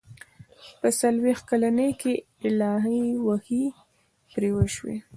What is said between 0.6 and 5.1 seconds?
په څلوېښت کلنۍ کې الهي وحي پرې وشي.